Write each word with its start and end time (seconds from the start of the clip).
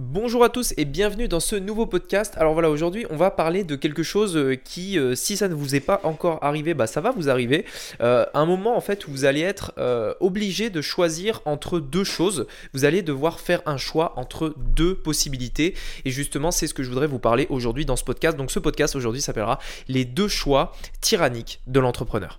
Bonjour 0.00 0.44
à 0.44 0.48
tous 0.48 0.74
et 0.76 0.84
bienvenue 0.84 1.26
dans 1.26 1.40
ce 1.40 1.56
nouveau 1.56 1.84
podcast. 1.84 2.34
Alors 2.36 2.52
voilà, 2.52 2.70
aujourd'hui 2.70 3.04
on 3.10 3.16
va 3.16 3.32
parler 3.32 3.64
de 3.64 3.74
quelque 3.74 4.04
chose 4.04 4.36
euh, 4.36 4.54
qui, 4.54 4.96
euh, 4.96 5.16
si 5.16 5.36
ça 5.36 5.48
ne 5.48 5.54
vous 5.54 5.74
est 5.74 5.80
pas 5.80 6.00
encore 6.04 6.38
arrivé, 6.40 6.72
bah 6.72 6.86
ça 6.86 7.00
va 7.00 7.10
vous 7.10 7.28
arriver. 7.28 7.64
Euh, 8.00 8.24
un 8.32 8.46
moment 8.46 8.76
en 8.76 8.80
fait 8.80 9.08
où 9.08 9.10
vous 9.10 9.24
allez 9.24 9.40
être 9.40 9.72
obligé 10.20 10.70
de 10.70 10.80
choisir 10.80 11.40
entre 11.46 11.80
deux 11.80 12.04
choses. 12.04 12.46
Vous 12.74 12.84
allez 12.84 13.02
devoir 13.02 13.40
faire 13.40 13.60
un 13.66 13.76
choix 13.76 14.12
entre 14.14 14.54
deux 14.56 14.94
possibilités. 14.94 15.74
Et 16.04 16.10
justement, 16.10 16.52
c'est 16.52 16.68
ce 16.68 16.74
que 16.74 16.84
je 16.84 16.90
voudrais 16.90 17.08
vous 17.08 17.18
parler 17.18 17.48
aujourd'hui 17.50 17.84
dans 17.84 17.96
ce 17.96 18.04
podcast. 18.04 18.38
Donc 18.38 18.52
ce 18.52 18.60
podcast 18.60 18.94
aujourd'hui 18.94 19.20
s'appellera 19.20 19.58
Les 19.88 20.04
deux 20.04 20.28
choix 20.28 20.76
tyranniques 21.00 21.60
de 21.66 21.80
l'entrepreneur. 21.80 22.38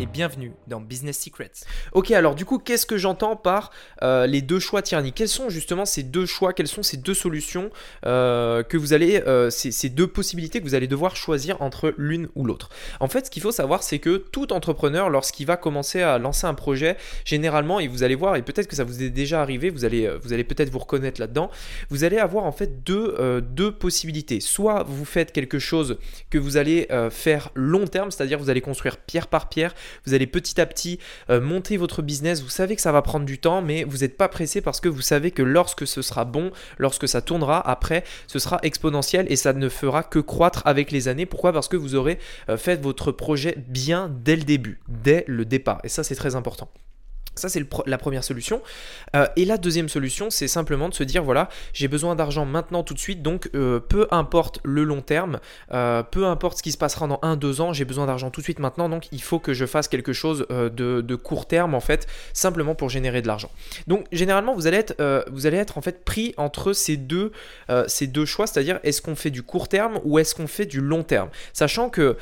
et 0.00 0.06
bienvenue 0.06 0.52
dans 0.68 0.80
Business 0.80 1.18
Secrets. 1.18 1.50
Ok, 1.92 2.12
alors 2.12 2.36
du 2.36 2.44
coup, 2.44 2.58
qu'est-ce 2.58 2.86
que 2.86 2.96
j'entends 2.96 3.34
par 3.34 3.72
euh, 4.02 4.26
les 4.26 4.42
deux 4.42 4.60
choix 4.60 4.80
tyranniques? 4.80 5.16
Quels 5.16 5.28
sont 5.28 5.48
justement 5.48 5.84
ces 5.84 6.04
deux 6.04 6.26
choix? 6.26 6.52
Quelles 6.52 6.68
sont 6.68 6.84
ces 6.84 6.96
deux 6.96 7.14
solutions 7.14 7.70
euh, 8.06 8.62
que 8.62 8.76
vous 8.76 8.92
allez, 8.92 9.20
euh, 9.26 9.50
ces, 9.50 9.88
deux 9.88 10.06
possibilités 10.06 10.60
que 10.60 10.64
vous 10.64 10.74
allez 10.74 10.86
devoir 10.86 11.16
choisir 11.16 11.60
entre 11.62 11.94
l'une 11.96 12.28
ou 12.36 12.44
l'autre? 12.44 12.68
En 13.00 13.08
fait, 13.08 13.26
ce 13.26 13.30
qu'il 13.30 13.42
faut 13.42 13.50
savoir, 13.50 13.82
c'est 13.82 13.98
que 13.98 14.18
tout 14.18 14.52
entrepreneur, 14.52 15.10
lorsqu'il 15.10 15.46
va 15.46 15.56
commencer 15.56 16.00
à 16.00 16.18
lancer 16.18 16.46
un 16.46 16.54
projet, 16.54 16.96
généralement, 17.24 17.80
et 17.80 17.88
vous 17.88 18.04
allez 18.04 18.14
voir, 18.14 18.36
et 18.36 18.42
peut-être 18.42 18.68
que 18.68 18.76
ça 18.76 18.84
vous 18.84 19.02
est 19.02 19.10
déjà 19.10 19.42
arrivé, 19.42 19.68
vous 19.70 19.84
allez, 19.84 20.08
vous 20.22 20.32
allez 20.32 20.44
peut-être 20.44 20.70
vous 20.70 20.78
reconnaître 20.78 21.20
là-dedans, 21.20 21.50
vous 21.90 22.04
allez 22.04 22.18
avoir 22.18 22.44
en 22.44 22.52
fait 22.52 22.84
deux, 22.84 23.42
deux 23.42 23.72
possibilités. 23.72 24.40
Soit 24.40 24.84
vous 24.84 25.04
faites 25.04 25.32
quelque 25.32 25.58
chose 25.58 25.98
que 26.30 26.38
vous 26.38 26.56
allez 26.56 26.86
faire 27.10 27.50
long 27.54 27.86
terme, 27.86 28.12
c'est-à-dire 28.12 28.38
vous 28.38 28.50
allez 28.50 28.60
construire 28.60 28.96
pierre 28.98 29.26
par 29.26 29.48
pierre, 29.48 29.74
vous 30.06 30.14
allez 30.14 30.26
petit 30.26 30.60
à 30.60 30.66
petit 30.66 30.98
euh, 31.30 31.40
monter 31.40 31.76
votre 31.76 32.02
business. 32.02 32.42
Vous 32.42 32.48
savez 32.48 32.76
que 32.76 32.82
ça 32.82 32.92
va 32.92 33.02
prendre 33.02 33.26
du 33.26 33.38
temps, 33.38 33.62
mais 33.62 33.84
vous 33.84 33.98
n'êtes 33.98 34.16
pas 34.16 34.28
pressé 34.28 34.60
parce 34.60 34.80
que 34.80 34.88
vous 34.88 35.00
savez 35.00 35.30
que 35.30 35.42
lorsque 35.42 35.86
ce 35.86 36.02
sera 36.02 36.24
bon, 36.24 36.50
lorsque 36.78 37.08
ça 37.08 37.20
tournera, 37.20 37.60
après, 37.68 38.04
ce 38.26 38.38
sera 38.38 38.58
exponentiel 38.62 39.26
et 39.30 39.36
ça 39.36 39.52
ne 39.52 39.68
fera 39.68 40.02
que 40.02 40.18
croître 40.18 40.62
avec 40.64 40.90
les 40.90 41.08
années. 41.08 41.26
Pourquoi? 41.26 41.52
Parce 41.52 41.68
que 41.68 41.76
vous 41.76 41.94
aurez 41.94 42.18
euh, 42.48 42.56
fait 42.56 42.80
votre 42.82 43.12
projet 43.12 43.56
bien 43.68 44.10
dès 44.22 44.36
le 44.36 44.44
début, 44.44 44.80
dès 44.88 45.24
le 45.26 45.44
départ. 45.44 45.80
Et 45.84 45.88
ça, 45.88 46.04
c'est 46.04 46.14
très 46.14 46.34
important. 46.34 46.70
Ça, 47.38 47.48
c'est 47.48 47.64
la 47.86 47.98
première 47.98 48.24
solution. 48.24 48.62
Euh, 49.16 49.26
et 49.36 49.44
la 49.44 49.56
deuxième 49.56 49.88
solution, 49.88 50.30
c'est 50.30 50.48
simplement 50.48 50.88
de 50.88 50.94
se 50.94 51.04
dire, 51.04 51.22
voilà, 51.22 51.48
j'ai 51.72 51.88
besoin 51.88 52.14
d'argent 52.14 52.44
maintenant 52.44 52.82
tout 52.82 52.94
de 52.94 52.98
suite, 52.98 53.22
donc 53.22 53.50
euh, 53.54 53.80
peu 53.80 54.06
importe 54.10 54.60
le 54.64 54.84
long 54.84 55.00
terme, 55.00 55.40
euh, 55.72 56.02
peu 56.02 56.26
importe 56.26 56.58
ce 56.58 56.62
qui 56.62 56.72
se 56.72 56.78
passera 56.78 57.06
dans 57.06 57.18
un, 57.22 57.36
deux 57.36 57.60
ans, 57.60 57.72
j'ai 57.72 57.84
besoin 57.84 58.06
d'argent 58.06 58.30
tout 58.30 58.40
de 58.40 58.44
suite 58.44 58.58
maintenant, 58.58 58.88
donc 58.88 59.08
il 59.12 59.22
faut 59.22 59.38
que 59.38 59.54
je 59.54 59.66
fasse 59.66 59.88
quelque 59.88 60.12
chose 60.12 60.46
de, 60.48 61.14
court 61.16 61.46
terme, 61.46 61.74
en 61.74 61.80
fait, 61.80 62.06
simplement 62.32 62.74
pour 62.74 62.90
générer 62.90 63.22
de 63.22 63.26
l'argent. 63.26 63.50
Donc, 63.86 64.06
généralement, 64.12 64.54
vous 64.54 64.66
allez 64.66 64.76
être, 64.76 65.24
vous 65.30 65.46
allez 65.46 65.56
être 65.56 65.78
en 65.78 65.80
fait 65.80 66.04
pris 66.04 66.34
entre 66.36 66.72
ces 66.72 66.96
deux, 66.96 67.32
ces 67.86 68.06
deux 68.06 68.24
choix, 68.24 68.46
c'est-à-dire 68.46 68.78
est-ce 68.82 69.02
qu'on 69.02 69.16
fait 69.16 69.30
du 69.30 69.42
court 69.42 69.68
terme 69.68 70.00
ou 70.04 70.18
est-ce 70.18 70.34
qu'on 70.34 70.46
fait 70.46 70.66
du 70.66 70.80
long 70.80 71.02
terme? 71.02 71.28
Sachant 71.52 71.90
que 71.90 72.16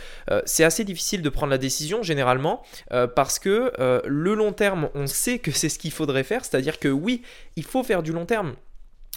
c'est 0.44 0.64
assez 0.64 0.84
difficile 0.84 1.22
de 1.22 1.28
prendre 1.28 1.50
la 1.50 1.58
décision, 1.58 2.02
généralement, 2.02 2.62
parce 3.14 3.38
que 3.38 3.72
le 4.06 4.34
long 4.34 4.52
terme, 4.52 4.88
on 4.94 5.05
sait 5.06 5.38
que 5.38 5.50
c'est 5.50 5.68
ce 5.68 5.78
qu'il 5.78 5.92
faudrait 5.92 6.24
faire, 6.24 6.44
c'est-à-dire 6.44 6.78
que 6.78 6.88
oui, 6.88 7.22
il 7.56 7.64
faut 7.64 7.82
faire 7.82 8.02
du 8.02 8.12
long 8.12 8.26
terme 8.26 8.54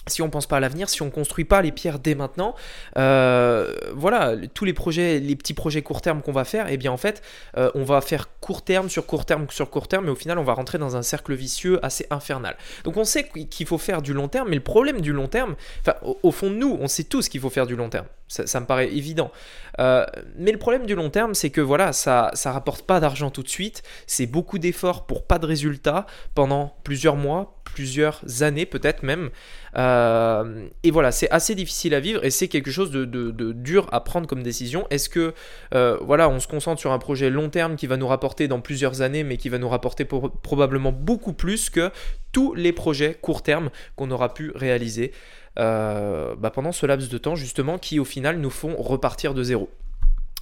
si 0.06 0.22
on 0.22 0.30
pense 0.30 0.46
pas 0.46 0.56
à 0.56 0.60
l'avenir, 0.60 0.88
si 0.88 1.02
on 1.02 1.10
construit 1.10 1.44
pas 1.44 1.60
les 1.62 1.72
pierres 1.72 1.98
dès 1.98 2.14
maintenant, 2.14 2.54
euh, 2.96 3.74
voilà, 3.94 4.34
tous 4.54 4.64
les 4.64 4.72
projets, 4.72 5.20
les 5.20 5.36
petits 5.36 5.54
projets 5.54 5.82
court 5.82 6.00
terme 6.00 6.22
qu'on 6.22 6.32
va 6.32 6.44
faire, 6.44 6.66
eh 6.68 6.76
bien 6.76 6.90
en 6.90 6.96
fait, 6.96 7.22
euh, 7.56 7.70
on 7.74 7.84
va 7.84 8.00
faire 8.00 8.28
court 8.40 8.62
terme 8.62 8.88
sur 8.88 9.06
court 9.06 9.26
terme 9.26 9.46
sur 9.50 9.70
court 9.70 9.88
terme, 9.88 10.06
mais 10.06 10.10
au 10.10 10.16
final, 10.16 10.38
on 10.38 10.44
va 10.44 10.54
rentrer 10.54 10.78
dans 10.78 10.96
un 10.96 11.02
cercle 11.02 11.34
vicieux 11.34 11.84
assez 11.84 12.06
infernal. 12.10 12.56
Donc 12.84 12.96
on 12.96 13.04
sait 13.04 13.28
qu'il 13.28 13.66
faut 13.66 13.78
faire 13.78 14.02
du 14.02 14.14
long 14.14 14.28
terme, 14.28 14.48
mais 14.48 14.56
le 14.56 14.62
problème 14.62 15.00
du 15.00 15.12
long 15.12 15.28
terme, 15.28 15.54
enfin, 15.80 15.94
au, 16.22 16.30
fond 16.32 16.50
de 16.50 16.56
nous, 16.56 16.78
on 16.80 16.88
sait 16.88 17.04
tous 17.04 17.28
qu'il 17.28 17.40
faut 17.40 17.50
faire 17.50 17.66
du 17.66 17.76
long 17.76 17.90
terme. 17.90 18.06
Ça, 18.30 18.60
me 18.60 18.66
paraît 18.66 18.86
évident. 18.94 19.32
Euh, 19.80 20.06
mais 20.36 20.52
le 20.52 20.58
problème 20.58 20.86
du 20.86 20.94
long 20.94 21.10
terme, 21.10 21.34
c'est 21.34 21.50
que 21.50 21.60
voilà, 21.60 21.92
ça, 21.92 22.30
ça 22.34 22.52
rapporte 22.52 22.86
pas 22.86 23.00
d'argent 23.00 23.30
tout 23.30 23.42
de 23.42 23.48
suite. 23.48 23.82
C'est 24.06 24.26
beaucoup 24.26 24.60
d'efforts 24.60 25.04
pour 25.06 25.26
pas 25.26 25.40
de 25.40 25.46
résultats 25.46 26.06
pendant 26.36 26.76
plusieurs 26.84 27.16
mois, 27.16 27.60
plusieurs 27.64 28.20
années 28.42 28.66
peut-être 28.66 29.02
même. 29.02 29.30
Euh, 29.76 30.66
et 30.84 30.92
voilà, 30.92 31.10
c'est 31.10 31.28
assez 31.30 31.56
difficile 31.56 31.94
à 31.94 32.00
vivre 32.00 32.24
et 32.24 32.30
c'est 32.30 32.46
quelque 32.46 32.70
chose 32.70 32.92
de, 32.92 33.04
dur 33.52 33.88
à 33.90 34.00
prendre 34.00 34.28
comme 34.28 34.44
décision. 34.44 34.86
Est-ce 34.90 35.08
que 35.08 35.34
euh, 35.74 35.98
voilà, 36.00 36.28
on 36.28 36.38
se 36.38 36.46
concentre 36.46 36.80
sur 36.80 36.92
un 36.92 36.98
projet 36.98 37.30
long 37.30 37.50
terme 37.50 37.74
qui 37.74 37.88
va 37.88 37.96
nous 37.96 38.06
rapporter 38.06 38.46
dans 38.46 38.60
plusieurs 38.60 39.02
années, 39.02 39.24
mais 39.24 39.36
qui 39.36 39.48
va 39.48 39.58
nous 39.58 39.68
rapporter 39.68 40.04
probablement 40.04 40.92
beaucoup 40.92 41.32
plus 41.32 41.68
que 41.68 41.90
tous 42.30 42.54
les 42.54 42.72
projets 42.72 43.14
court 43.14 43.42
terme 43.42 43.70
qu'on 43.96 44.10
aura 44.12 44.34
pu 44.34 44.52
réaliser 44.54 45.12
euh, 45.60 46.34
bah, 46.36 46.50
pendant 46.50 46.72
ce 46.72 46.86
laps 46.86 47.08
de 47.08 47.18
temps 47.18 47.36
justement, 47.36 47.78
qui 47.78 48.00
au 48.00 48.04
final 48.04 48.38
nous 48.38 48.50
font 48.50 48.74
repartir 48.76 49.34
de 49.34 49.42
zéro. 49.42 49.70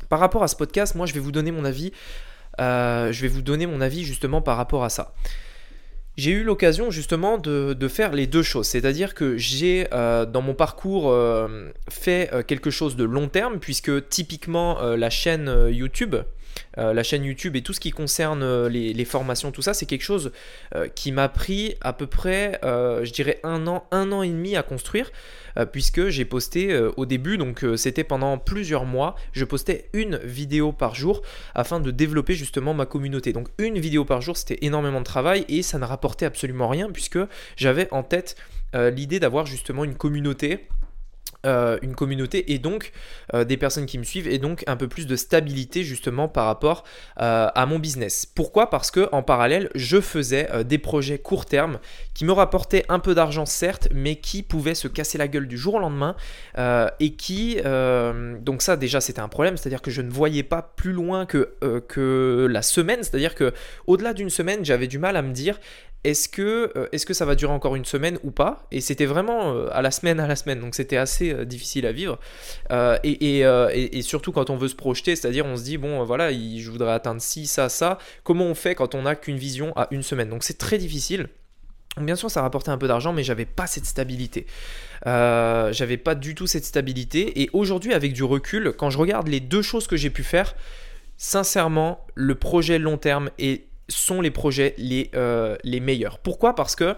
Par 0.09 0.21
rapport 0.21 0.43
à 0.43 0.49
ce 0.49 0.57
podcast, 0.57 0.95
moi 0.95 1.05
je 1.05 1.13
vais 1.13 1.21
vous 1.21 1.33
donner 1.33 1.53
mon 1.53 1.65
avis. 1.65 1.93
je 2.59 3.21
vais 3.21 3.29
vous 3.29 3.43
donner 3.43 3.67
mon 3.67 3.81
avis 3.81 4.05
justement 4.05 4.41
par 4.41 4.57
rapport 4.57 4.85
à 4.85 4.89
ça 4.89 5.15
j'ai 6.19 6.33
eu 6.33 6.43
l'occasion 6.43 6.91
justement 6.91 7.39
de, 7.39 7.89
faire 7.89 8.13
les 8.13 8.27
deux 8.27 8.43
choses. 8.43 8.67
C'est-à-dire 8.67 9.15
que 9.15 9.39
j'ai 9.39 9.87
euh, 9.93 10.27
dans 10.27 10.43
mon 10.43 10.53
parcours 10.53 11.11
euh, 11.11 11.71
fait 11.89 12.29
euh, 12.33 12.43
quelque 12.43 12.71
chose 12.71 12.97
de 12.97 13.05
long 13.05 13.29
terme, 13.29 13.61
puisque 13.61 14.09
typiquement 14.09 14.83
la 14.83 15.11
chaîne 15.11 15.69
YouTube, 15.71 16.17
la 16.77 17.03
chaîne 17.03 17.25
YouTube 17.25 17.57
et 17.57 17.63
tout 17.63 17.73
ce 17.73 17.81
qui 17.81 17.91
concerne 17.91 18.67
les, 18.67 18.93
les 18.93 19.05
formations, 19.05 19.51
tout 19.51 19.63
ça, 19.63 19.75
c'est 19.75 19.87
quelque 19.87 20.05
chose 20.05 20.33
qui 20.95 21.13
m'a 21.13 21.29
pris 21.29 21.75
à 21.81 21.93
peu 21.93 22.07
près, 22.07 22.59
je 22.63 23.11
dirais, 23.11 23.41
un 23.43 23.67
an, 23.67 23.85
un 23.91 24.13
an 24.13 24.23
et 24.23 24.29
demi 24.29 24.57
à 24.57 24.63
construire. 24.63 25.11
Euh, 25.59 25.67
puisque 25.67 26.09
j'ai 26.09 26.25
posté 26.25 26.73
euh, 26.73 26.91
au 26.97 27.07
début, 27.07 27.37
donc 27.37 27.65
euh, 27.65 27.77
c'était 27.77 28.05
pendant 28.05 28.39
plusieurs 28.39 28.85
mois, 28.85 29.17
je 29.33 29.45
postais 29.45 29.89
une 29.93 30.19
vidéo 30.19 30.73
par 30.73 30.95
jour 30.95 31.23
afin 31.55 31.81
de 31.81 31.91
développer 31.91 32.35
justement 32.35 32.75
ma 32.75 32.87
communauté. 32.87 33.33
Donc 33.33 33.49
une 33.59 33.79
vidéo 33.79 34.05
par 34.05 34.21
jour, 34.21 34.37
c'était 34.37 34.59
énormément 34.63 35.01
de 35.01 35.05
travail 35.05 35.45
et 35.49 35.63
ça 35.63 35.79
ne 35.79 35.85
rapportait 35.85 36.27
absolument 36.27 36.69
rien 36.69 36.91
puisque 36.91 37.19
j'avais 37.57 37.89
en 37.93 38.03
tête 38.03 38.37
l'idée 38.75 39.19
d'avoir 39.19 39.47
justement 39.47 39.83
une 39.83 39.95
communauté 39.95 40.69
euh, 41.47 41.79
une 41.83 41.95
communauté 41.95 42.53
et 42.53 42.59
donc 42.59 42.91
euh, 43.33 43.45
des 43.45 43.57
personnes 43.57 43.87
qui 43.87 43.97
me 43.97 44.03
suivent 44.03 44.27
et 44.27 44.39
donc 44.39 44.65
un 44.67 44.77
peu 44.77 44.89
plus 44.89 45.07
de 45.07 45.15
stabilité 45.15 45.85
justement 45.85 46.27
par 46.27 46.47
rapport 46.47 46.83
euh, 47.21 47.47
à 47.55 47.65
mon 47.65 47.79
business. 47.79 48.27
Pourquoi? 48.27 48.71
Parce 48.71 48.91
que 48.91 49.09
en 49.13 49.23
parallèle, 49.23 49.71
je 49.77 50.01
faisais 50.01 50.49
des 50.65 50.79
projets 50.79 51.19
court 51.19 51.47
terme 51.47 51.79
qui 52.13 52.25
me 52.25 52.33
rapportaient 52.33 52.85
un 52.89 52.99
peu 52.99 53.15
d'argent 53.15 53.47
certes, 53.47 53.87
mais 53.95 54.17
qui 54.17 54.43
pouvaient 54.43 54.75
se 54.75 54.89
casser 54.89 55.17
la 55.17 55.29
gueule 55.29 55.47
du 55.47 55.57
jour 55.57 55.75
au 55.75 55.79
lendemain 55.79 56.17
et 56.99 57.15
qui 57.15 57.59
donc 58.41 58.63
ça 58.63 58.77
déjà 58.77 59.01
c'était 59.01 59.21
un 59.21 59.29
problème, 59.29 59.57
c'est-à-dire 59.57 59.83
que 59.83 59.93
je 59.93 60.03
ne 60.03 60.11
voyais 60.11 60.43
pas 60.43 60.63
plus 60.63 60.93
loin 60.93 61.25
que 61.25 61.55
que 61.87 62.49
la 62.51 62.63
semaine, 62.63 63.03
c'est-à-dire 63.03 63.35
que 63.35 63.53
au-delà 63.87 64.13
d'une 64.13 64.31
semaine, 64.31 64.65
j'avais 64.65 64.89
du 64.89 64.99
mal 64.99 65.17
à 65.17 65.23
me 65.23 65.33
dire 65.33 65.61
est-ce 66.05 66.29
que, 66.29 66.73
euh, 66.77 66.87
est 66.93 67.05
que 67.05 67.15
ça 67.15 67.25
va 67.25 67.35
durer 67.35 67.53
encore 67.53 67.75
une 67.75 67.85
semaine 67.85 68.19
ou 68.23 68.31
pas? 68.31 68.67
Et 68.71 68.81
c'était 68.81 69.07
vraiment 69.07 69.53
euh, 69.53 69.69
à 69.73 69.83
la 69.83 69.91
semaine, 69.91 70.21
à 70.21 70.27
la 70.27 70.37
semaine, 70.37 70.61
donc 70.61 70.75
c'était 70.75 70.97
assez 70.97 71.33
euh, 71.33 71.45
difficile 71.45 71.87
à 71.87 71.93
vivre. 71.93 72.19
Et, 73.03 74.03
surtout 74.03 74.33
quand 74.33 74.49
on 74.51 74.57
veut 74.57 74.69
se 74.69 74.77
projeter, 74.77 75.17
c'est-à-dire 75.17 75.45
on 75.45 75.57
se 75.57 75.65
dit, 75.65 75.77
bon 75.77 76.05
voilà, 76.05 76.33
je 76.33 76.71
voudrais 76.71 76.93
atteindre 76.93 77.21
ci, 77.21 77.47
ça, 77.47 77.69
ça, 77.69 77.99
comment 78.23 78.45
on 78.45 78.55
fait 78.55 78.75
quand 78.75 78.95
on 78.95 79.03
n'a 79.03 79.17
qu'une 79.17 79.37
vision 79.37 79.77
à 79.77 79.89
une 79.91 80.03
semaine? 80.03 80.31
Donc 80.31 80.45
c'est 80.45 80.59
très 80.59 80.79
difficile. 80.79 81.29
Bien 81.97 82.15
sûr, 82.15 82.31
ça 82.31 82.43
rapportait 82.43 82.71
un 82.71 82.79
peu 82.79 82.87
d'argent, 82.87 83.13
mais 83.13 83.25
j'avais 83.25 83.45
pas 83.45 83.67
cette 83.67 83.85
stabilité. 83.85 84.47
j'avais 85.05 85.97
pas 85.97 86.15
du 86.15 86.37
tout 86.37 86.47
cette 86.47 86.65
stabilité. 86.65 87.43
Et 87.43 87.51
aujourd'hui, 87.53 87.93
avec 87.93 88.13
du 88.13 88.23
recul, 88.23 88.73
quand 88.79 88.91
je 88.91 88.99
regarde 88.99 89.27
les 89.27 89.41
deux 89.41 89.63
choses 89.63 89.89
que 89.89 89.97
j'ai 89.97 90.11
pu 90.11 90.23
faire, 90.23 90.55
sincèrement, 91.17 92.07
le 92.15 92.37
projet 92.37 92.79
long 92.79 92.99
terme 92.99 93.31
est 93.39 93.68
sont 93.89 94.21
les 94.21 94.31
projets 94.31 94.75
les, 94.79 95.11
euh, 95.15 95.57
meilleurs. 95.65 96.19
Pourquoi? 96.19 96.55
Parce 96.55 96.77
que 96.77 96.97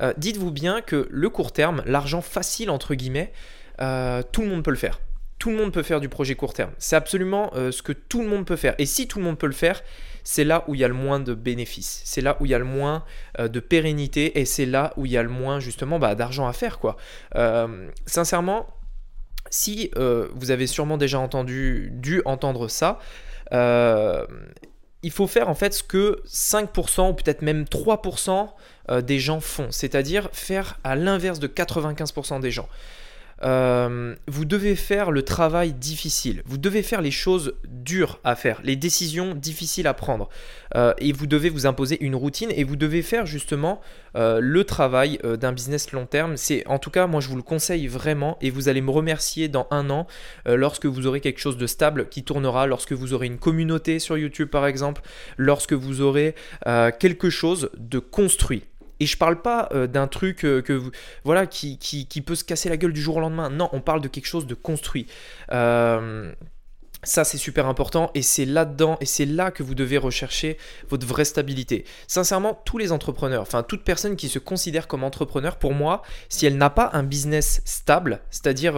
euh, 0.00 0.12
dites-vous 0.16 0.50
bien 0.50 0.82
que 0.82 1.08
le 1.10 1.30
court 1.30 1.52
terme, 1.52 1.82
l'argent 1.86 2.20
facile 2.20 2.70
entre 2.70 2.94
guillemets, 2.94 3.32
euh, 3.80 4.22
tout 4.32 4.42
le 4.42 4.48
monde 4.48 4.62
peut 4.62 4.70
le 4.70 4.76
faire. 4.76 5.00
Tout 5.38 5.50
le 5.50 5.56
monde 5.56 5.72
peut 5.72 5.82
faire 5.82 6.00
du 6.00 6.08
projet 6.08 6.34
court 6.34 6.54
terme. 6.54 6.70
C'est 6.78 6.96
absolument 6.96 7.52
ce 7.54 7.82
que 7.82 7.92
tout 7.92 8.22
le 8.22 8.28
monde 8.28 8.46
peut 8.46 8.56
faire. 8.56 8.74
Et 8.78 8.86
si 8.86 9.06
tout 9.06 9.18
le 9.18 9.24
monde 9.26 9.38
peut 9.38 9.46
le 9.46 9.52
faire, 9.52 9.82
c'est 10.24 10.44
là 10.44 10.64
où 10.66 10.74
il 10.74 10.80
y 10.80 10.84
a 10.84 10.88
le 10.88 10.94
moins 10.94 11.20
de 11.20 11.34
bénéfices. 11.34 12.00
C'est 12.06 12.22
là 12.22 12.38
où 12.40 12.46
il 12.46 12.52
y 12.52 12.54
a 12.54 12.58
le 12.58 12.64
moins 12.64 13.04
de 13.38 13.60
pérennité 13.60 14.40
et 14.40 14.46
c'est 14.46 14.64
là 14.64 14.94
où 14.96 15.04
il 15.04 15.12
y 15.12 15.18
a 15.18 15.22
le 15.22 15.28
moins 15.28 15.60
justement 15.60 15.98
bah, 15.98 16.14
d'argent 16.14 16.46
à 16.46 16.54
faire. 16.54 16.78
quoi. 16.78 16.96
sincèrement, 18.06 18.66
si 19.50 19.90
vous 19.94 20.50
avez 20.50 20.66
sûrement 20.66 20.96
déjà 20.96 21.18
entendu, 21.18 21.90
dû 21.92 22.22
entendre 22.24 22.68
ça, 22.68 22.98
il 25.02 25.10
faut 25.10 25.26
faire 25.26 25.48
en 25.48 25.54
fait 25.54 25.74
ce 25.74 25.82
que 25.82 26.22
5% 26.26 27.10
ou 27.10 27.14
peut-être 27.14 27.42
même 27.42 27.64
3% 27.64 28.48
euh, 28.90 29.00
des 29.00 29.18
gens 29.18 29.40
font, 29.40 29.68
c'est-à-dire 29.70 30.28
faire 30.32 30.78
à 30.84 30.96
l'inverse 30.96 31.38
de 31.38 31.46
95% 31.46 32.40
des 32.40 32.50
gens. 32.50 32.68
Euh, 33.42 34.14
vous 34.26 34.44
devez 34.44 34.76
faire 34.76 35.10
le 35.10 35.22
travail 35.22 35.72
difficile, 35.74 36.42
vous 36.46 36.56
devez 36.56 36.82
faire 36.82 37.02
les 37.02 37.10
choses 37.10 37.54
dures 37.64 38.18
à 38.24 38.34
faire, 38.34 38.60
les 38.64 38.76
décisions 38.76 39.34
difficiles 39.34 39.86
à 39.86 39.94
prendre, 39.94 40.30
euh, 40.74 40.94
et 40.98 41.12
vous 41.12 41.26
devez 41.26 41.50
vous 41.50 41.66
imposer 41.66 42.02
une 42.02 42.14
routine 42.14 42.50
et 42.50 42.64
vous 42.64 42.76
devez 42.76 43.02
faire 43.02 43.26
justement 43.26 43.80
euh, 44.16 44.40
le 44.40 44.64
travail 44.64 45.18
d'un 45.38 45.52
business 45.52 45.92
long 45.92 46.06
terme. 46.06 46.36
C'est 46.36 46.66
en 46.66 46.78
tout 46.78 46.90
cas, 46.90 47.06
moi 47.06 47.20
je 47.20 47.28
vous 47.28 47.36
le 47.36 47.42
conseille 47.42 47.86
vraiment, 47.88 48.38
et 48.40 48.50
vous 48.50 48.68
allez 48.68 48.80
me 48.80 48.90
remercier 48.90 49.48
dans 49.48 49.66
un 49.70 49.90
an 49.90 50.06
lorsque 50.46 50.86
vous 50.86 51.06
aurez 51.06 51.20
quelque 51.20 51.40
chose 51.40 51.56
de 51.56 51.66
stable 51.66 52.08
qui 52.08 52.24
tournera, 52.24 52.66
lorsque 52.66 52.92
vous 52.92 53.12
aurez 53.12 53.26
une 53.26 53.38
communauté 53.38 53.98
sur 53.98 54.16
YouTube 54.16 54.48
par 54.48 54.66
exemple, 54.66 55.02
lorsque 55.36 55.72
vous 55.72 56.00
aurez 56.00 56.34
quelque 56.98 57.30
chose 57.30 57.70
de 57.76 57.98
construit. 57.98 58.64
Et 59.00 59.06
je 59.06 59.16
parle 59.16 59.42
pas 59.42 59.68
euh, 59.72 59.86
d'un 59.86 60.06
truc 60.06 60.44
euh, 60.44 60.62
que 60.62 60.82
voilà 61.24 61.46
qui, 61.46 61.78
qui, 61.78 62.20
peut 62.20 62.34
se 62.34 62.44
casser 62.44 62.68
la 62.68 62.76
gueule 62.76 62.92
du 62.92 63.00
jour 63.00 63.16
au 63.16 63.20
lendemain. 63.20 63.50
Non, 63.50 63.68
on 63.72 63.80
parle 63.80 64.00
de 64.00 64.08
quelque 64.08 64.26
chose 64.26 64.46
de 64.46 64.54
construit. 64.54 65.06
Euh, 65.52 66.32
ça, 67.02 67.24
c'est 67.24 67.38
super 67.38 67.66
important 67.66 68.10
et 68.14 68.22
c'est 68.22 68.46
là-dedans 68.46 68.96
et 69.00 69.06
c'est 69.06 69.26
là 69.26 69.50
que 69.50 69.62
vous 69.62 69.74
devez 69.74 69.98
rechercher 69.98 70.56
votre 70.88 71.06
vraie 71.06 71.24
stabilité. 71.24 71.84
Sincèrement, 72.08 72.60
tous 72.64 72.78
les 72.78 72.90
entrepreneurs, 72.90 73.42
enfin 73.42 73.62
toute 73.62 73.84
personne 73.84 74.16
qui 74.16 74.28
se 74.28 74.38
considère 74.38 74.88
comme 74.88 75.04
entrepreneur, 75.04 75.56
pour 75.56 75.72
moi, 75.72 76.02
si 76.28 76.46
elle 76.46 76.56
n'a 76.56 76.70
pas 76.70 76.90
un 76.94 77.04
business 77.04 77.62
stable, 77.64 78.20
c'est-à-dire 78.30 78.74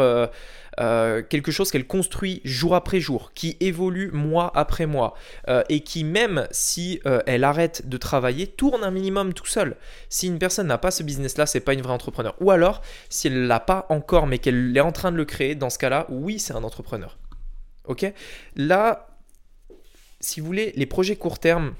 quelque 1.28 1.50
chose 1.50 1.70
qu'elle 1.70 1.86
construit 1.86 2.40
jour 2.44 2.74
après 2.74 3.00
jour, 3.00 3.32
qui 3.34 3.56
évolue 3.60 4.10
mois 4.12 4.52
après 4.54 4.86
mois, 4.86 5.14
euh, 5.48 5.62
et 5.68 5.80
qui 5.80 6.04
même 6.04 6.46
si 6.50 7.00
euh, 7.06 7.20
elle 7.26 7.44
arrête 7.44 7.88
de 7.88 7.96
travailler, 7.96 8.46
tourne 8.46 8.84
un 8.84 8.90
minimum 8.90 9.32
tout 9.32 9.46
seul. 9.46 9.76
Si 10.08 10.26
une 10.26 10.38
personne 10.38 10.68
n'a 10.68 10.78
pas 10.78 10.90
ce 10.90 11.02
business-là, 11.02 11.46
c'est 11.46 11.60
pas 11.60 11.74
une 11.74 11.82
vraie 11.82 11.92
entrepreneur. 11.92 12.34
Ou 12.40 12.50
alors, 12.50 12.82
si 13.08 13.26
elle 13.26 13.46
l'a 13.46 13.60
pas 13.60 13.86
encore, 13.88 14.26
mais 14.26 14.38
qu'elle 14.38 14.76
est 14.76 14.80
en 14.80 14.92
train 14.92 15.12
de 15.12 15.16
le 15.16 15.24
créer, 15.24 15.54
dans 15.54 15.70
ce 15.70 15.78
cas-là, 15.78 16.06
oui, 16.08 16.38
c'est 16.38 16.54
un 16.54 16.64
entrepreneur. 16.64 17.18
Ok? 17.84 18.12
Là, 18.56 19.08
si 20.20 20.40
vous 20.40 20.46
voulez, 20.46 20.72
les 20.76 20.86
projets 20.86 21.16
court 21.16 21.38
terme, 21.38 21.74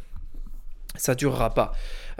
ça 0.98 1.14
durera 1.14 1.54
pas. 1.54 1.72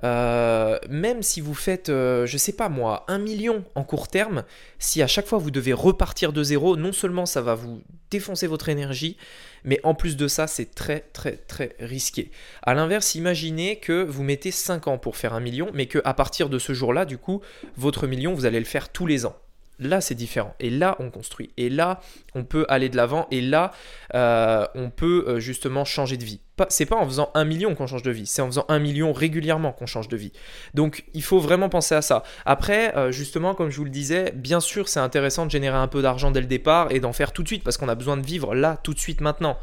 Euh, 0.05 0.79
même 0.89 1.23
si 1.23 1.41
vous 1.41 1.55
faites, 1.55 1.89
euh, 1.89 2.25
je 2.25 2.39
sais 2.39 2.53
pas 2.53 2.69
moi, 2.69 3.05
un 3.09 3.19
million 3.19 3.65
en 3.75 3.85
court 3.85 4.09
terme, 4.09 4.45
si 4.79 5.03
à 5.03 5.07
chaque 5.07 5.27
fois 5.27 5.39
vous 5.39 5.51
devez 5.51 5.73
repartir 5.73 6.33
de 6.33 6.43
zéro, 6.43 6.77
non 6.77 6.93
seulement 6.93 7.27
ça 7.27 7.43
va 7.43 7.55
vous 7.55 7.83
défoncer 8.11 8.47
votre 8.47 8.69
énergie, 8.69 9.17
mais 9.65 9.81
en 9.83 9.95
plus 9.95 10.17
de 10.17 10.29
ça, 10.29 10.47
c'est 10.47 10.75
très 10.75 11.01
très 11.01 11.33
très 11.33 11.75
risqué. 11.81 12.31
A 12.63 12.75
l'inverse, 12.75 13.15
imaginez 13.17 13.77
que 13.77 14.05
vous 14.05 14.23
mettez 14.23 14.51
5 14.51 14.87
ans 14.87 14.99
pour 14.99 15.17
faire 15.17 15.35
un 15.35 15.41
million, 15.41 15.71
mais 15.75 15.87
que 15.87 16.01
à 16.05 16.15
partir 16.15 16.49
de 16.49 16.59
ce 16.59 16.73
jour-là, 16.73 17.05
du 17.05 17.19
coup, 17.19 17.43
votre 17.77 18.07
million, 18.07 18.35
vous 18.35 18.47
allez 18.47 18.61
le 18.61 18.65
faire 18.65 18.91
tous 18.91 19.07
les 19.07 19.27
ans. 19.27 19.37
Là, 19.81 20.01
c'est 20.01 20.15
différent. 20.15 20.55
Et 20.59 20.71
là, 20.71 20.97
on 20.99 21.11
construit. 21.11 21.51
Et 21.57 21.69
là, 21.69 22.01
on 22.35 22.45
peut 22.45 22.67
aller 22.69 22.89
de 22.89 22.97
l'avant. 22.97 23.29
Et 23.31 23.41
là, 23.41 23.71
euh, 24.15 24.67
on 24.75 24.91
peut 24.91 25.25
euh, 25.29 25.41
justement 25.41 25.85
changer 25.85 26.17
de 26.17 26.25
vie. 26.25 26.41
C'est 26.69 26.87
pas 26.87 26.97
en 26.97 27.05
faisant 27.05 27.31
un 27.35 27.45
million 27.45 27.75
qu'on 27.75 27.87
change 27.87 28.03
de 28.03 28.11
vie. 28.11 28.27
C'est 28.27 28.43
en 28.43 28.47
faisant 28.47 28.65
un 28.69 28.79
million 28.79 29.13
régulièrement 29.13 29.73
qu'on 29.73 29.87
change 29.87 30.09
de 30.09 30.17
vie. 30.17 30.33
Donc, 30.75 31.05
il 31.15 31.23
faut 31.23 31.39
vraiment 31.39 31.69
penser 31.69 31.95
à 31.95 32.03
ça. 32.03 32.23
Après, 32.45 32.97
euh, 32.97 33.13
justement, 33.13 33.55
comme 33.55 33.71
je 33.71 33.77
vous 33.77 33.85
le 33.85 33.91
disais, 33.91 34.33
bien 34.35 34.61
sûr, 34.61 34.89
c'est 34.89 35.01
intéressant 35.01 35.47
de 35.47 35.51
générer 35.51 35.77
un 35.77 35.89
peu 35.89 36.03
d'argent 36.03 36.31
dès 36.31 36.41
le 36.41 36.47
départ 36.47 36.91
et 36.91 37.01
d'en 37.01 37.13
faire 37.13 37.33
tout 37.33 37.43
de 37.43 37.49
suite 37.49 37.65
parce 37.65 37.77
qu'on 37.77 37.89
a 37.89 37.95
besoin 37.95 38.17
de 38.17 38.27
vivre 38.27 38.55
là, 38.55 38.79
tout 38.83 38.95
de 38.95 38.99
suite, 38.99 39.21
maintenant. 39.21 39.59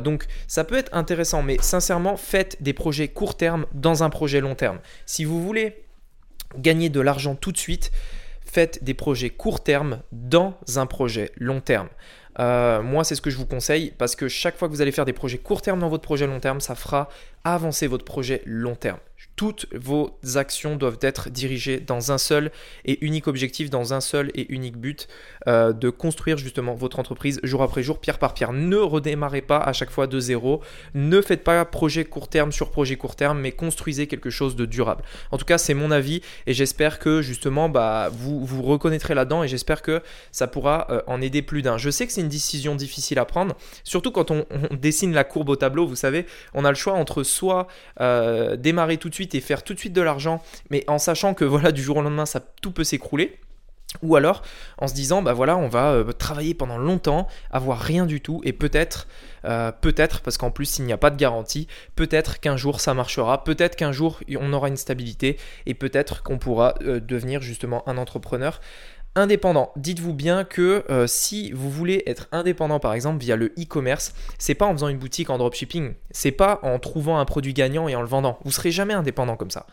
donc, 0.00 0.26
ça 0.46 0.64
peut 0.64 0.76
être 0.76 0.94
intéressant. 0.94 1.42
Mais 1.42 1.56
sincèrement, 1.60 2.16
faites 2.16 2.62
des 2.62 2.72
projets 2.72 3.08
court 3.08 3.36
terme 3.36 3.66
dans 3.72 4.02
un 4.02 4.10
projet 4.10 4.40
long 4.40 4.54
terme. 4.54 4.78
Si 5.06 5.24
vous 5.24 5.42
voulez 5.42 5.84
gagner 6.56 6.88
de 6.88 7.00
l'argent 7.00 7.34
tout 7.34 7.52
de 7.52 7.58
suite, 7.58 7.90
faites 8.44 8.82
des 8.82 8.94
projets 8.94 9.30
court 9.30 9.62
terme 9.62 10.00
dans 10.12 10.54
un 10.76 10.86
projet 10.86 11.32
long 11.36 11.60
terme. 11.60 11.88
Euh, 12.40 12.82
moi, 12.82 13.04
c'est 13.04 13.14
ce 13.14 13.20
que 13.20 13.30
je 13.30 13.36
vous 13.36 13.46
conseille 13.46 13.92
parce 13.96 14.14
que 14.16 14.28
chaque 14.28 14.56
fois 14.56 14.68
que 14.68 14.72
vous 14.72 14.80
allez 14.80 14.92
faire 14.92 15.04
des 15.04 15.12
projets 15.12 15.38
court 15.38 15.62
terme 15.62 15.80
dans 15.80 15.88
votre 15.88 16.04
projet 16.04 16.26
long 16.26 16.40
terme, 16.40 16.60
ça 16.60 16.74
fera 16.74 17.08
avancer 17.44 17.86
votre 17.86 18.04
projet 18.04 18.42
long 18.46 18.74
terme 18.74 18.98
toutes 19.38 19.66
vos 19.72 20.18
actions 20.34 20.76
doivent 20.76 20.98
être 21.00 21.30
dirigées 21.30 21.78
dans 21.78 22.10
un 22.10 22.18
seul 22.18 22.50
et 22.84 23.04
unique 23.04 23.28
objectif, 23.28 23.70
dans 23.70 23.94
un 23.94 24.00
seul 24.00 24.30
et 24.34 24.52
unique 24.52 24.76
but 24.76 25.06
euh, 25.46 25.72
de 25.72 25.90
construire 25.90 26.38
justement 26.38 26.74
votre 26.74 26.98
entreprise 26.98 27.38
jour 27.44 27.62
après 27.62 27.82
jour, 27.82 28.00
pierre 28.00 28.18
par 28.18 28.34
pierre. 28.34 28.52
Ne 28.52 28.76
redémarrez 28.76 29.42
pas 29.42 29.58
à 29.58 29.72
chaque 29.72 29.90
fois 29.90 30.08
de 30.08 30.18
zéro. 30.18 30.60
Ne 30.94 31.20
faites 31.20 31.44
pas 31.44 31.64
projet 31.64 32.04
court 32.04 32.28
terme 32.28 32.50
sur 32.50 32.70
projet 32.70 32.96
court 32.96 33.14
terme, 33.14 33.40
mais 33.40 33.52
construisez 33.52 34.08
quelque 34.08 34.30
chose 34.30 34.56
de 34.56 34.66
durable. 34.66 35.04
En 35.30 35.38
tout 35.38 35.44
cas, 35.44 35.58
c'est 35.58 35.74
mon 35.74 35.90
avis 35.90 36.20
et 36.46 36.52
j'espère 36.52 36.98
que 36.98 37.22
justement 37.22 37.68
bah, 37.68 38.10
vous 38.12 38.44
vous 38.44 38.62
reconnaîtrez 38.62 39.14
là-dedans 39.14 39.44
et 39.44 39.48
j'espère 39.48 39.82
que 39.82 40.02
ça 40.32 40.46
pourra 40.48 40.86
euh, 40.90 41.02
en 41.06 41.20
aider 41.20 41.42
plus 41.42 41.62
d'un. 41.62 41.78
Je 41.78 41.90
sais 41.90 42.06
que 42.06 42.12
c'est 42.12 42.22
une 42.22 42.28
décision 42.28 42.74
difficile 42.74 43.18
à 43.18 43.24
prendre, 43.24 43.56
surtout 43.84 44.10
quand 44.10 44.30
on, 44.30 44.46
dessine 44.72 45.12
la 45.12 45.24
courbe 45.24 45.48
au 45.48 45.56
tableau. 45.56 45.86
Vous 45.86 45.96
savez, 45.96 46.26
on 46.54 46.64
a 46.64 46.70
le 46.70 46.76
choix 46.76 46.94
entre 46.94 47.22
soit 47.22 47.68
euh, 48.00 48.56
démarrer 48.56 48.96
tout 48.96 49.07
de 49.08 49.14
suite 49.14 49.34
et 49.34 49.40
faire 49.40 49.62
tout 49.62 49.74
de 49.74 49.78
suite 49.78 49.92
de 49.92 50.02
l'argent, 50.02 50.42
mais 50.70 50.84
en 50.88 50.98
sachant 50.98 51.34
que 51.34 51.44
voilà, 51.58 51.72
du 51.72 51.82
jour 51.82 51.98
au 51.98 52.02
lendemain, 52.02 52.26
ça 52.26 52.40
tout 52.40 52.72
peut 52.72 52.84
s'écrouler. 52.84 53.38
Ou 54.02 54.16
alors 54.16 54.42
en 54.76 54.86
se 54.86 54.92
disant, 54.92 55.22
bah 55.22 55.32
voilà, 55.32 55.56
on 55.56 55.68
va 55.68 55.92
euh, 55.92 56.12
travailler 56.12 56.52
pendant 56.52 56.76
longtemps, 56.76 57.26
avoir 57.50 57.78
rien 57.78 58.04
du 58.04 58.20
tout, 58.20 58.42
et 58.44 58.52
peut-être, 58.52 59.08
euh, 59.46 59.72
peut-être, 59.72 60.20
parce 60.20 60.36
qu'en 60.36 60.50
plus 60.50 60.78
il 60.78 60.84
n'y 60.84 60.92
a 60.92 60.98
pas 60.98 61.08
de 61.08 61.16
garantie, 61.16 61.68
peut-être 61.96 62.38
qu'un 62.38 62.58
jour 62.58 62.80
ça 62.80 62.92
marchera, 62.92 63.44
peut-être 63.44 63.76
qu'un 63.76 63.92
jour 63.92 64.20
on 64.38 64.52
aura 64.52 64.68
une 64.68 64.76
stabilité, 64.76 65.38
et 65.64 65.72
peut-être 65.72 66.22
qu'on 66.22 66.36
pourra 66.36 66.74
euh, 66.82 67.00
devenir 67.00 67.40
justement 67.40 67.82
un 67.88 67.96
entrepreneur 67.96 68.60
indépendant. 69.14 69.72
Dites-vous 69.76 70.14
bien 70.14 70.44
que 70.44 70.84
euh, 70.90 71.06
si 71.06 71.50
vous 71.52 71.70
voulez 71.70 72.02
être 72.06 72.28
indépendant 72.32 72.80
par 72.80 72.94
exemple 72.94 73.22
via 73.22 73.36
le 73.36 73.46
e-commerce, 73.58 74.14
c'est 74.38 74.54
pas 74.54 74.66
en 74.66 74.72
faisant 74.72 74.88
une 74.88 74.98
boutique 74.98 75.30
en 75.30 75.38
dropshipping, 75.38 75.94
c'est 76.10 76.32
pas 76.32 76.60
en 76.62 76.78
trouvant 76.78 77.18
un 77.18 77.24
produit 77.24 77.54
gagnant 77.54 77.88
et 77.88 77.96
en 77.96 78.00
le 78.00 78.08
vendant. 78.08 78.38
Vous 78.44 78.52
serez 78.52 78.70
jamais 78.70 78.94
indépendant 78.94 79.36
comme 79.36 79.50
ça. 79.50 79.66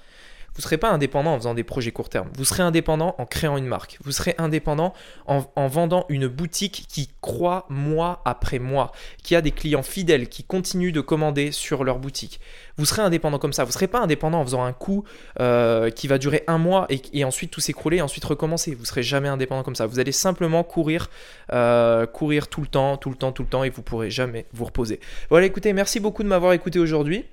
Vous 0.56 0.62
ne 0.62 0.64
serez 0.64 0.78
pas 0.78 0.90
indépendant 0.90 1.34
en 1.34 1.38
faisant 1.38 1.54
des 1.54 1.66
projets 1.66 1.92
court 1.92 2.08
terme. 2.08 2.30
Vous 2.38 2.46
serez 2.46 2.64
indépendant 2.64 3.14
en 3.18 3.26
créant 3.26 3.58
une 3.58 3.66
marque. 3.66 3.98
Vous 4.06 4.14
serez 4.14 4.36
indépendant 4.38 4.94
en, 5.28 5.68
vendant 5.68 6.06
une 6.08 6.28
boutique 6.28 6.86
qui 6.88 7.10
croit 7.20 7.66
mois 7.68 8.22
après 8.24 8.58
mois, 8.58 8.94
qui 9.22 9.36
a 9.36 9.42
des 9.42 9.52
clients 9.52 9.84
fidèles 9.84 10.30
qui 10.30 10.46
continuent 10.46 10.94
de 10.94 11.02
commander 11.02 11.52
sur 11.52 11.84
leur 11.84 12.00
boutique. 12.00 12.40
Vous 12.78 12.86
serez 12.86 13.02
indépendant 13.02 13.38
comme 13.38 13.52
ça. 13.52 13.66
Vous 13.66 13.72
ne 13.72 13.74
serez 13.74 13.90
pas 13.90 14.00
indépendant 14.00 14.40
en 14.40 14.46
faisant 14.46 14.64
un 14.64 14.72
coup 14.72 15.04
euh, 15.42 15.90
qui 15.90 16.08
va 16.08 16.18
durer 16.18 16.46
un 16.48 16.58
mois 16.58 16.88
et, 16.90 17.26
ensuite 17.26 17.52
tout 17.52 17.60
s'écrouler 17.60 17.98
et 17.98 18.02
ensuite 18.02 18.24
recommencer. 18.24 18.76
Vous 18.76 18.84
ne 18.84 18.88
serez 18.88 19.04
jamais 19.04 19.28
indépendant 19.28 19.64
comme 19.64 19.76
ça. 19.76 19.88
Vous 19.88 20.00
allez 20.00 20.14
simplement 20.14 20.64
courir, 20.64 21.10
euh, 21.52 22.06
courir 22.06 22.48
tout 22.48 22.62
le 22.62 22.68
temps, 22.68 22.96
tout 22.96 23.10
le 23.10 23.18
temps, 23.18 23.34
tout 23.34 23.44
le 23.44 23.50
temps 23.50 23.66
et 23.66 23.70
vous 23.70 23.82
pourrez 23.82 24.10
jamais 24.10 24.46
vous 24.54 24.64
reposer. 24.64 25.02
Voilà, 25.30 25.48
écoutez, 25.48 25.74
merci 25.74 26.00
beaucoup 26.00 26.24
de 26.24 26.30
m'avoir 26.30 26.54
écouté 26.54 26.80
aujourd'hui. 26.80 27.26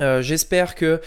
Euh, 0.00 0.22
j'espère 0.22 0.74
que 0.74 1.00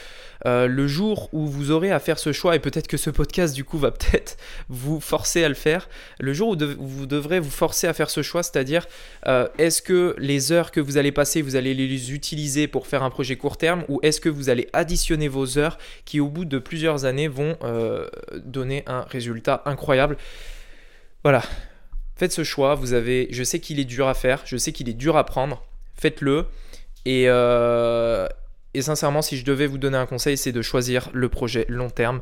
euh, 0.45 0.67
le 0.67 0.87
jour 0.87 1.29
où 1.33 1.47
vous 1.47 1.71
aurez 1.71 1.91
à 1.91 1.99
faire 1.99 2.19
ce 2.19 2.31
choix, 2.31 2.55
et 2.55 2.59
peut-être 2.59 2.87
que 2.87 2.97
ce 2.97 3.09
podcast 3.09 3.53
du 3.55 3.63
coup 3.63 3.77
va 3.77 3.91
peut-être 3.91 4.37
vous 4.69 4.99
forcer 4.99 5.43
à 5.43 5.49
le 5.49 5.55
faire, 5.55 5.89
le 6.19 6.33
jour 6.33 6.49
où, 6.49 6.55
vous 6.79 7.05
devrez 7.05 7.39
vous 7.39 7.49
forcer 7.49 7.87
à 7.87 7.93
faire 7.93 8.09
ce 8.09 8.21
choix, 8.21 8.43
c'est-à-dire 8.43 8.87
euh, 9.27 9.47
est-ce 9.57 9.81
que 9.81 10.15
les 10.17 10.51
heures 10.51 10.71
que 10.71 10.79
vous 10.79 10.97
allez 10.97 11.11
passer, 11.11 11.41
vous 11.41 11.55
allez 11.55 11.73
les 11.73 12.13
utiliser 12.13 12.67
pour 12.67 12.87
faire 12.87 13.03
un 13.03 13.09
projet 13.09 13.35
court 13.35 13.57
terme, 13.57 13.83
ou 13.89 13.99
est-ce 14.03 14.21
que 14.21 14.29
vous 14.29 14.49
allez 14.49 14.67
additionner 14.73 15.27
vos 15.27 15.57
heures 15.57 15.77
qui 16.05 16.19
au 16.19 16.27
bout 16.27 16.45
de 16.45 16.59
plusieurs 16.59 17.05
années 17.05 17.27
vont 17.27 17.57
donner 18.45 18.83
un 18.87 19.01
résultat 19.01 19.63
incroyable? 19.65 20.17
Voilà, 21.23 21.43
faites 22.15 22.31
ce 22.31 22.43
choix, 22.43 22.75
vous 22.75 22.93
avez, 22.93 23.27
je 23.31 23.43
sais 23.43 23.59
qu'il 23.59 23.79
est 23.79 23.85
dur 23.85 24.07
à 24.07 24.13
faire, 24.13 24.41
je 24.45 24.55
sais 24.55 24.71
qu'il 24.71 24.87
est 24.87 24.93
dur 24.93 25.17
à 25.17 25.25
prendre, 25.25 25.65
faites-le. 25.95 26.45
Et, 27.05 27.27
et 28.77 28.83
sincèrement, 28.83 29.23
si 29.23 29.37
je 29.37 29.43
devais 29.43 29.65
vous 29.65 29.79
donner 29.79 29.97
un 29.97 30.05
conseil, 30.05 30.37
c'est 30.37 30.51
de 30.51 30.61
choisir 30.61 31.09
le 31.11 31.29
projet 31.29 31.65
long 31.67 31.89
terme 31.89 32.21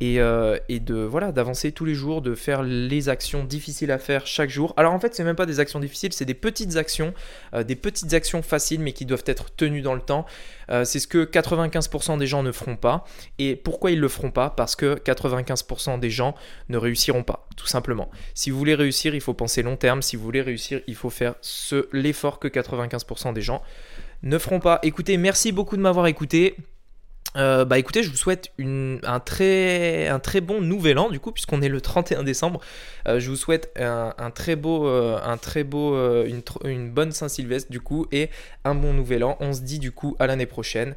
et, 0.00 0.20
euh, 0.20 0.58
de 0.68 0.96
voilà 0.96 1.32
d'avancer 1.32 1.72
tous 1.72 1.86
les 1.86 1.94
jours, 1.94 2.20
de 2.20 2.34
faire 2.34 2.62
les 2.62 3.08
actions 3.08 3.42
difficiles 3.42 3.90
à 3.90 3.98
faire 3.98 4.26
chaque 4.26 4.50
jour. 4.50 4.74
Alors 4.76 4.92
en 4.92 5.00
fait, 5.00 5.14
c'est 5.14 5.24
même 5.24 5.34
pas 5.34 5.46
des 5.46 5.60
actions 5.60 5.80
difficiles, 5.80 6.12
c'est 6.12 6.26
des 6.26 6.34
petites 6.34 6.76
actions, 6.76 7.14
euh, 7.54 7.62
des 7.62 7.74
petites 7.74 8.12
actions 8.12 8.42
faciles 8.42 8.80
mais 8.80 8.92
qui 8.92 9.06
doivent 9.06 9.24
être 9.24 9.54
tenues 9.54 9.80
dans 9.80 9.94
le 9.94 10.02
temps. 10.02 10.26
Euh, 10.70 10.84
c'est 10.84 10.98
ce 10.98 11.06
que 11.06 11.24
95% 11.24 12.18
des 12.18 12.26
gens 12.26 12.42
ne 12.42 12.52
feront 12.52 12.76
pas. 12.76 13.06
Et 13.38 13.56
pourquoi 13.56 13.90
ils 13.90 14.00
le 14.00 14.08
feront 14.08 14.30
pas? 14.30 14.50
Parce 14.50 14.76
que 14.76 14.96
95% 14.96 15.98
des 15.98 16.10
gens 16.10 16.34
ne 16.68 16.76
réussiront 16.76 17.22
pas, 17.22 17.48
tout 17.56 17.66
simplement. 17.66 18.10
Si 18.34 18.50
vous 18.50 18.58
voulez 18.58 18.74
réussir, 18.74 19.14
il 19.14 19.22
faut 19.22 19.34
penser 19.34 19.62
long 19.62 19.76
terme. 19.76 20.02
Si 20.02 20.16
vous 20.16 20.24
voulez 20.24 20.42
réussir, 20.42 20.82
il 20.86 20.96
faut 20.96 21.10
faire 21.10 21.34
l'effort 21.92 22.40
que 22.40 22.48
95% 22.48 23.32
des 23.32 23.42
gens 23.42 23.62
ne 24.24 24.38
feront 24.38 24.60
pas. 24.60 24.80
Écoutez, 24.82 25.16
merci 25.16 25.52
beaucoup 25.52 25.76
de 25.76 25.82
m'avoir 25.82 26.06
écouté. 26.06 26.56
Euh, 27.36 27.64
bah 27.64 27.78
écoutez, 27.78 28.02
je 28.04 28.10
vous 28.10 28.16
souhaite 28.16 28.52
un, 28.58 29.20
très, 29.20 30.40
bon 30.40 30.60
nouvel 30.60 30.98
an 30.98 31.10
du 31.10 31.18
coup, 31.18 31.32
puisqu'on 31.32 31.62
est 31.62 31.68
le 31.68 31.80
31 31.80 32.22
décembre. 32.22 32.60
Euh, 33.08 33.18
je 33.18 33.28
vous 33.30 33.36
souhaite 33.36 33.72
un, 33.78 34.30
très 34.30 34.56
beau, 34.56 34.86
un 34.86 35.36
très 35.36 35.64
beau 35.64 35.96
une, 36.24 36.42
une 36.64 36.90
bonne 36.90 37.12
Saint-Sylvestre 37.12 37.70
du 37.70 37.80
coup, 37.80 38.06
et 38.12 38.30
un 38.64 38.74
bon 38.74 38.92
nouvel 38.92 39.24
an. 39.24 39.36
On 39.40 39.52
se 39.52 39.62
dit 39.62 39.78
du 39.78 39.92
coup 39.92 40.16
à 40.18 40.26
l'année 40.26 40.46
prochaine. 40.46 40.94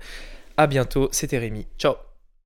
À 0.57 0.67
bientôt, 0.67 1.09
c'était 1.11 1.37
Rémi. 1.37 1.67
Ciao 1.77 2.06